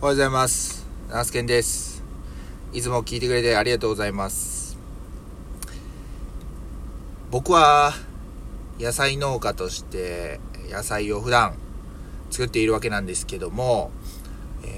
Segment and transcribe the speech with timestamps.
[0.00, 0.86] おはようございます。
[1.10, 2.04] ナースケンです。
[2.72, 4.78] いつも聞いてくれてありがとうございます。
[7.32, 7.92] 僕は
[8.78, 10.38] 野菜農家として
[10.70, 11.56] 野菜を普段
[12.30, 13.90] 作っているわけなんですけども、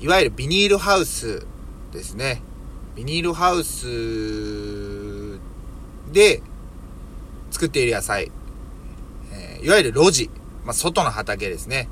[0.00, 1.46] いわゆるビニールハウス
[1.92, 2.40] ですね。
[2.96, 5.38] ビニールハウス
[6.10, 6.42] で
[7.50, 8.32] 作っている野菜、
[9.62, 10.30] いわゆる路地、
[10.64, 11.90] まあ、外の畑ですね。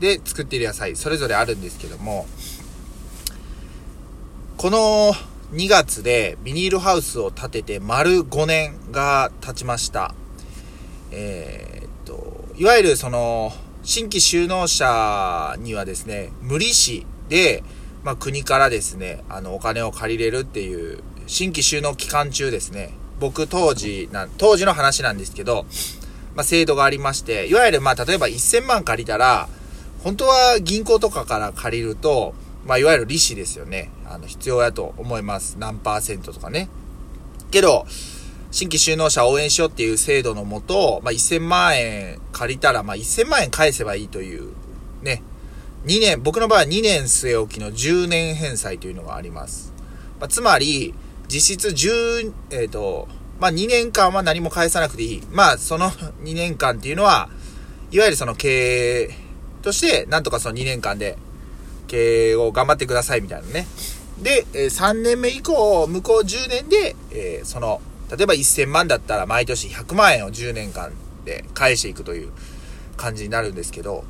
[0.00, 2.26] で作っている野菜、それぞれあるんですけども、
[4.56, 5.12] この
[5.52, 10.14] 2月でビニールハウスを建てて丸5年が経ちました。
[11.10, 17.62] えーっと、いわゆるその、新規就農者にはですね、無利子で、
[18.04, 25.64] まあ、国からですね、あの、お金を借りれるっていう、新規就農期間中ですね、僕当時な、当時の話なんですけど、
[26.34, 29.48] まあ、制度がありまして、いわゆるまあ、例えば1000万借りたら、
[30.08, 32.32] 本当は銀行とかから借りると、
[32.64, 33.90] まあ、いわゆる利子ですよね。
[34.06, 35.58] あの、必要やと思います。
[35.58, 36.70] 何パーセントとかね。
[37.50, 37.84] けど、
[38.50, 44.54] 新規就農者応援しようっていう制度のもと、まあ、1000万円借りたら、まあ、1000万円返せばいいという、
[45.02, 45.22] ね。
[45.84, 49.74] 2年、僕の場合は2年据え置きの10年返済というのがあります。
[50.18, 50.94] まあ、つまり、
[51.28, 55.22] 実質10、えっ、と、まあ、2年間は何も返さなくていい。
[55.30, 57.28] まあ、その2年間っていうのは、
[57.90, 59.27] いわゆるその経営
[59.68, 61.18] として、なんとかその2年間で、
[61.88, 63.66] 経営を頑張ってくださいみたいなね。
[64.22, 70.92] で、え3年目以降、向こう10年で、えその、例えば1000万だったら毎年100万円を10年間
[71.26, 72.30] で返していくという
[72.96, 74.04] 感じになるんですけど、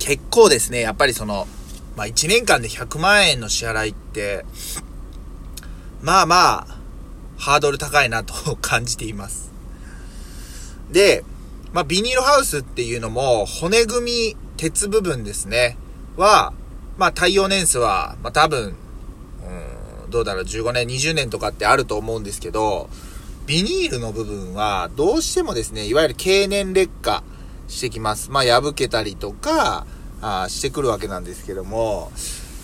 [0.00, 1.46] 結構ですね、やっぱりその、
[1.96, 4.44] まあ1年間で100万円の支払いって、
[6.02, 6.78] まあまあ、
[7.38, 9.52] ハードル高いなと感じています。
[10.90, 11.24] で、
[11.76, 15.76] まあ、ビニールハウスっていうのも、骨組み、鉄部分ですね、
[16.16, 16.54] は、
[16.96, 18.74] まあ、耐用年数は、まあ、多分、
[20.04, 22.88] うん、どうだろう、15年、20年とかってあると思うんですけど、
[23.44, 27.22] ビニールの部分は、どうしてもですね、いわゆる経年劣化
[27.68, 28.30] してきます。
[28.30, 29.86] まあ、破けたりとか、
[30.22, 32.10] あしてくるわけなんですけども、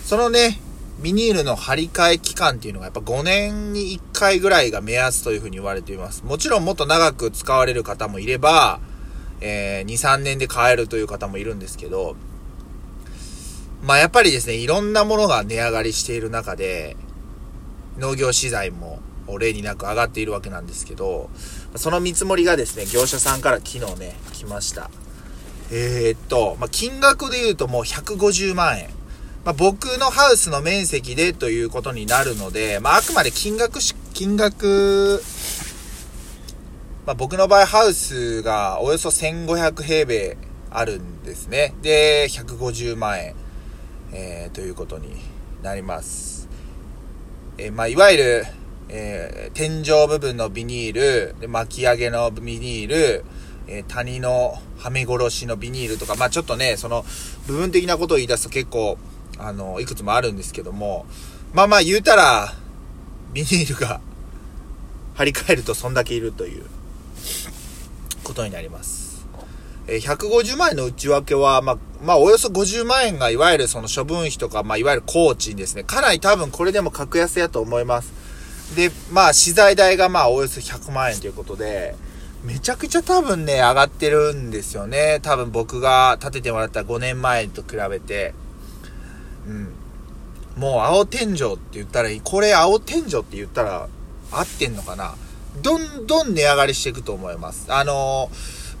[0.03, 0.59] そのね、
[1.03, 6.23] ビニールの張り替え期間っていうのがやっぱ5年に1回ぐらいが目安というふうに言われています。
[6.25, 8.79] もちろんもっと長く使われる方もいれば、
[9.45, 12.15] えー、2、3年で買えるという方もいるんですけど、
[13.83, 16.95] まあやっぱりですね、いろんなものが値上がりしている中で、
[17.99, 18.99] 農業資材も
[19.39, 21.29] 例になく上がっているわけなんですけど、
[21.75, 24.89] その見積もりがですね、業者さんから昨日ね、来ました。
[25.71, 28.89] えー、っと、まあ、金額で言うともう150万円。
[29.43, 35.21] まあ、僕のハウスの面積でということになるので、まあ、あくまで金額し、金額、
[37.05, 40.37] まあ、僕の場合ハウスがおよそ1500平米
[40.71, 41.73] あるんですね。
[41.81, 43.35] で、150万円、
[44.13, 45.17] えーということに
[45.61, 46.47] なります。
[47.57, 48.45] えーまあ、いわゆる、
[48.87, 53.25] えー天井部分のビニール、で巻き上げのビニール、
[53.67, 57.03] え谷のはめ殺しのビニールとか、まあちょっとね、その
[57.47, 58.97] 部分的なことを言い出すと結構、
[59.37, 61.05] あの、いくつもあるんですけども、
[61.51, 62.53] まあまあ言うたら、
[63.33, 63.99] ビニールが
[65.15, 66.63] 張り替えるとそんだけいるという
[68.23, 69.25] ことになります。
[69.87, 75.83] えー150万円の内訳は、まあ、まあ、およそ50万円が、いわゆるその処分費とか、まあ、いわゆる工賃ですね。
[75.83, 78.13] かなり多分これでも格安やと思います。
[78.75, 81.95] で、まあ、資材代がまあ、およそ100万円ということで、
[82.43, 85.19] めちゃくちゃ多分ね、上がってるんですよね。
[85.21, 88.33] 多分僕が建ててもらった5年前と比べて。
[89.47, 89.73] うん。
[90.57, 92.21] もう青天井って言ったらいい。
[92.21, 93.87] これ青天井って言ったら
[94.31, 95.15] 合ってんのかな？
[95.61, 97.65] どんどん値上がりしていくと思います。
[97.69, 98.29] あの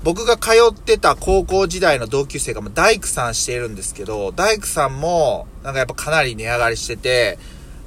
[0.03, 7.39] 僕が通ってた高校時代の同級生がもう大工さんしているんですけど、大工さんもなんかやっぱかなり値上がりしてて、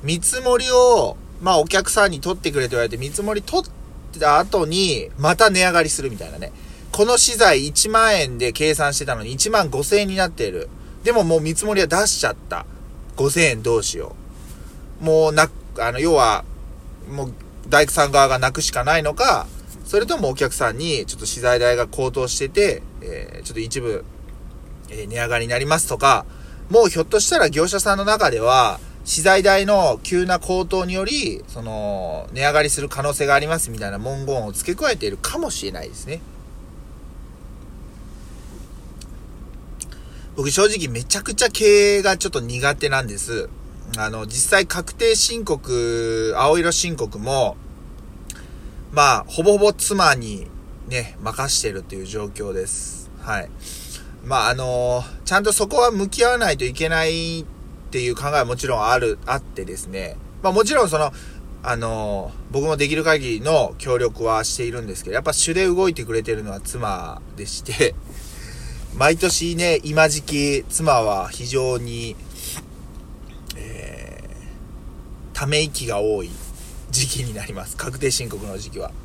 [0.02, 6.52] 見積もりを、まあお客さんに取ってくれと言われて見積もり取った後にまた値上がりするみたいなね。
[6.90, 10.70] この資材1万円で計算してたのに1万5千円になっている。
[11.04, 12.64] でももう見積もりは出しちゃった。
[13.16, 14.16] 5千円どうしよ
[15.02, 15.04] う。
[15.04, 16.44] もうな、あの、要は、
[17.10, 17.32] もう
[17.68, 19.46] 大工さん側が泣くしかないのか、
[19.84, 24.04] それともお客さんにちょっと資材代が高騰してて、えーちょっと一部、
[24.90, 26.26] えー値上がりになりますとか、
[26.70, 36.20] もうひょっとしたら業者さんの中では、資材代の急な高騰により、その、値上がりする可能性がありますみたいな文言を付け加えているかもしれないですね。
[40.34, 41.64] 僕正直めちゃくちゃ経
[41.98, 43.48] 営がちょっと苦手なんです。
[43.96, 47.56] あの、実際確定申告、青色申告も、
[48.92, 50.46] まあ、ほぼほぼ妻に
[50.88, 53.10] ね、任してるっていう状況です。
[53.20, 53.50] はい。
[54.24, 57.44] まあ、あのちゃんとそこは向き合わないといけないっ
[57.90, 60.16] ていう考えはもちろんある、あってですね。
[60.42, 61.12] まあもちろんその、
[61.62, 67.94] あの僕もできる限りの協力はしているんですけど、やっぱ主で動いてくれてるのは妻でして、
[68.96, 72.16] 毎年ね、今時期、妻は非常に、
[73.56, 76.30] えー、ため息が多い
[76.90, 77.76] 時期になります。
[77.76, 78.88] 確定申告の時期は。
[78.88, 78.96] うん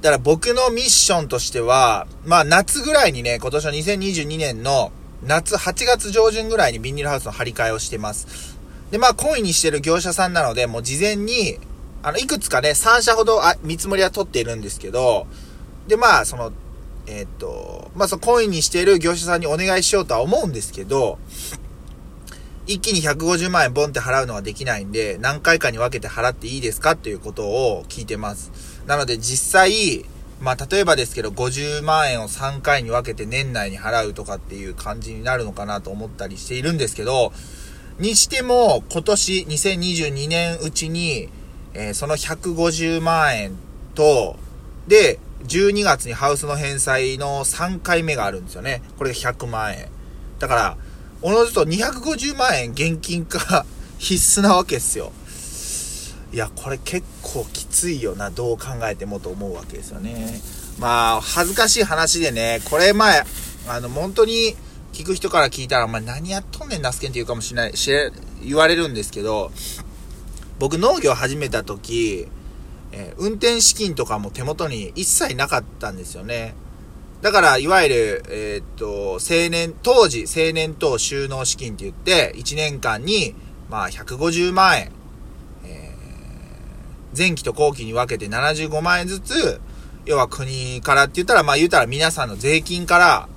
[0.00, 4.92] だから僕のミッションとしては、まあ夏ぐらいにね、今年の2022年の
[5.24, 8.56] 夏8月上旬ぐらいにビニールハウスの張り替えをしてます。
[8.92, 11.58] で、まあ懇意にしてる業者さんなので、もう事前に、
[12.02, 15.26] あの、いくつかね、3社ほどあ見積もりは取っているんですけど、
[15.86, 16.52] で、まあその、
[17.06, 21.18] えー、っと、まあその懇意にしている業者さんにお願いしようとは思うんですけど、
[22.68, 28.52] 一気に150万円ボンって払うのはできないんで、何回かに分けて払っていいですかっていうことを聞いてます。
[28.86, 30.04] なので実際、
[30.38, 37.32] まあ例えばですけど、50万円を3回に分けて年内に払うとかっていう感じになるのかなと思ったりしているんですけど、
[37.98, 41.30] にしても今年2022年うちに、
[41.72, 43.52] えー、その150万円
[43.94, 44.36] と、
[44.86, 48.82] で、12月にハウスの返済の3回目があるんですよね。
[48.98, 49.88] これが100万円。
[50.38, 50.76] だから、
[51.20, 53.66] おのずと250万円現金化
[53.98, 55.12] 必須なわけですよ。
[56.32, 60.40] いや、これ結構きついよな、どう考えてもと思うわけですよね。
[60.78, 63.24] まあ、恥ずかしい話でね、これ前、
[63.66, 64.54] あの、本当に
[64.92, 67.90] 聞く人から聞いたら、お前何やっとんねん、ナスケンって言うかもしれない、し
[68.44, 69.50] 言われるんですけど、
[70.58, 72.28] 僕農業始めた時、
[72.92, 76.54] えー、運転資金とかも手元に一切なかったんですよね。
[77.20, 83.34] だから、いわゆる、えー、っと、青年、当時、青年等収納資金って言って、1年間に、
[83.68, 84.92] まあ、150万円、
[85.64, 89.60] えー、前期と後期に分けて75万円ずつ、
[90.06, 93.28] 要は国からって言ったら、まあ言うたら皆さんの税金から、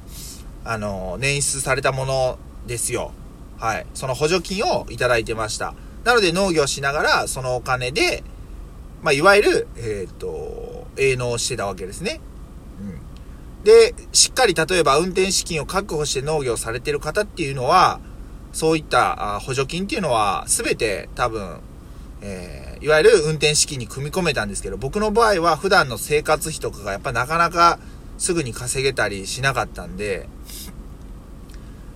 [0.64, 3.12] あの、捻出されたものですよ。
[3.58, 3.86] はい。
[3.94, 5.74] その補助金をいただいてました。
[6.06, 8.24] なので農業しながら、そのお金で、
[9.02, 12.22] まあ、いわゆる、えっ、と、営農してたわけですね。
[13.64, 18.00] で、しっかり例えば運転資金を確保して農業されてる方っていうのは、
[18.54, 21.62] そういった補助金っていうのは全て多分、
[22.22, 27.80] えー、いわゆる運転資金に組み込めたんですけど、僕の場合は普段の生活費とかがやっぱなかなか
[28.18, 30.28] すぐに稼げたりしなかったんで、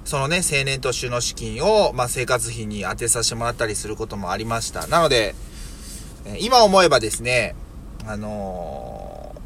[0.05, 4.85] そのね、青年と収納資金を、まあ、生活費に当てさせてもらったりすることもありました。
[4.85, 5.33] なので、
[6.39, 7.55] 今思えばですね、
[8.05, 8.94] あのー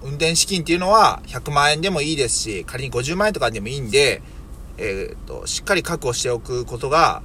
[0.04, 4.22] 運転資金っていうのは100万円でもいいですし、仮に50万円とかでもいいんで、
[4.78, 7.22] えっ、と、しっかり確保しておくことが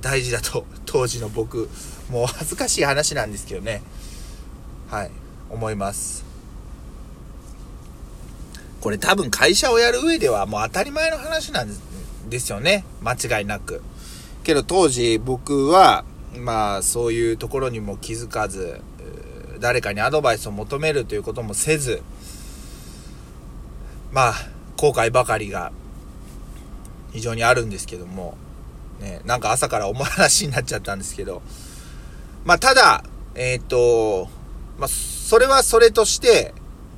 [0.00, 1.68] 大事だと、 当時の僕、
[2.10, 3.82] もう恥ずかしい話なんですけどね、
[4.88, 5.10] はい、
[5.50, 6.24] 思います。
[8.80, 11.70] これ多分会社をやる上ではもう当たり前の話なん
[12.28, 12.84] ですよね。
[13.00, 13.80] 間違いなく。
[14.42, 16.04] けど当時僕は、
[16.36, 18.80] まあそういうところにも気づかず、
[19.62, 22.02] 誰かにアドバイスを求めるということもせず、
[24.10, 24.34] まあ、
[24.76, 25.72] 後悔ばかりが
[27.12, 28.36] 非常にあるんですけども、
[29.00, 31.42] ね、なんか朝から重い話になっちゃったんですけど、
[32.44, 33.04] まあ、ただ、
[33.36, 34.28] えっ、ー、と、
[34.78, 36.52] まあ、それはそれとして、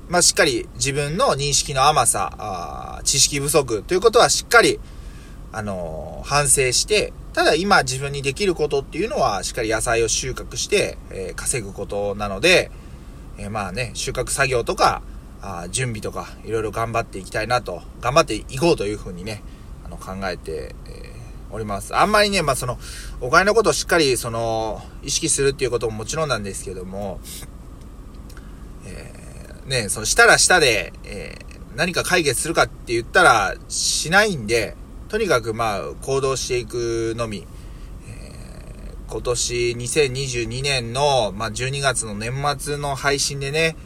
[0.08, 4.80] まあ、しっかり自分の認識の甘さ、あ知識不足ということはしっかり、
[5.52, 12.70] あのー、反省して、ただ今自分にできることっていうのは、しっかり野菜を収穫して、えー、稼ぐことなので、
[13.38, 15.02] えー、まあね、収穫作業とか、
[15.42, 19.42] あ準備とか、いろいろ頑張っていきたいなと、頑張っていこうというふうにね、
[19.84, 21.96] あの、考えて、えー、おります。
[21.96, 22.78] あんまりね、まあその、
[23.20, 27.18] お金のことをしっかり、その、意識するっていうことももちろんなんですけども、
[28.86, 34.76] えー、ね、その、したらしたで、えー、何か解決するかって言ったら、しないんで、
[35.08, 37.46] とにかくまあ行動していくのみ、
[38.08, 43.76] えー、今年2022年の、まあ、12月の年末の配信でね、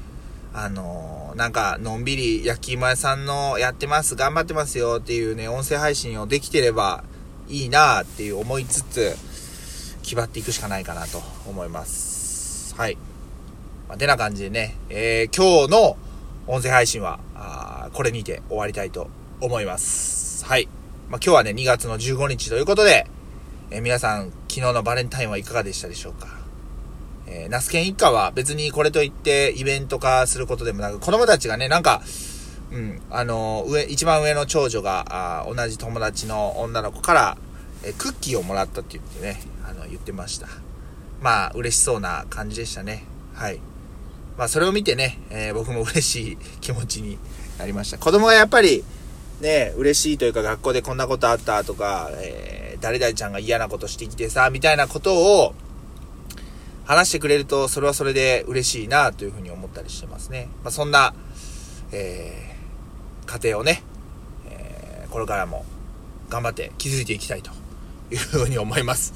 [0.54, 7.04] あのー、なんかのんびり焼き芋屋さんのやってます、頑張ってますよっていうね、音声配信をできてれば
[7.48, 9.16] いいなっていう思いつつ、
[10.02, 12.74] 決まっていくしかないかなと思います。
[12.76, 12.96] はい。
[13.88, 15.96] まあ、てな感じでね、えー、今日の
[16.46, 19.08] 音声配信は、あこれにて終わりたいと
[19.40, 20.44] 思います。
[20.44, 20.68] はい。
[21.08, 23.06] まあ、今日はね、2月の15日ということで、
[23.70, 26.28] えー、皆さん、昨日のバレンタインはいかがでしたでしょうか？
[27.26, 32.02] えー、ナスケン一家は別にこれといってイベント化することでもなく、子供たちがね、なんか、
[32.70, 37.38] うん、あの、上、一番上の長女が、あ同じ友達の女の子から、
[37.84, 40.48] えー、クッキーをもらったって言ってね、あの、言ってました。
[41.22, 43.04] まあ、嬉しそうな感じでしたね。
[43.32, 43.60] はい。
[44.36, 47.18] まあ、それを見てね、えー、僕も嬉しい気持ちに
[47.58, 47.96] なりました。
[47.96, 48.84] 子供がやっぱり、
[49.40, 55.54] ね、嬉しいというか学校でこんなことあったとか、えー、誰々ちゃんが嫌なことしてきてさ、みたいなことを
[56.84, 60.48] 話してくれると、それはそれで嬉しいなというふうに思ったりしてますね。
[60.64, 61.14] まあ、そんな、
[61.92, 63.82] えー、家庭をね、
[64.50, 65.64] えー、これからも
[66.28, 67.50] 頑張って築いていきたいと
[68.10, 69.12] いうふうに思います。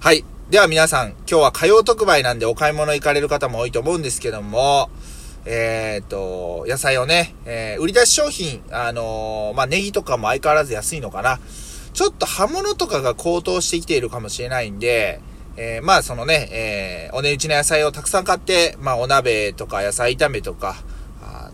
[0.00, 0.24] はい。
[0.50, 4.90] では皆さん、今日は火曜特売なんでお買い物行かれる方も多いと思うんですけども、
[5.46, 11.38] えっ、と、野菜をね、えー、売り出し商品、あのー、まあ、ネギとかも相変わらず安いのかな。
[11.92, 15.20] ちょっと刃物とかが高騰してきているかもしれないんで、
[15.56, 20.76] え、まあそのね、え、お値打ちの野菜をたくさん買って、まあお鍋とか野菜炒めとか、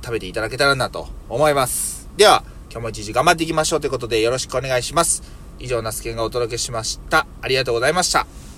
[0.03, 2.09] 食べていただけたらなと思います。
[2.17, 5.23] では、今日も一日頑張っていきましょうということでよろしくお願いします。
[5.59, 7.27] 以上、ナスケンがお届けしました。
[7.43, 8.50] ありがとうございました。